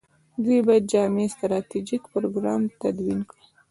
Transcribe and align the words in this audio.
دوی 0.43 0.59
باید 0.67 0.85
جامع 0.91 1.25
ستراتیژیک 1.33 2.03
پروګرام 2.13 2.61
تدوین 2.81 3.19
کړي. 3.29 3.43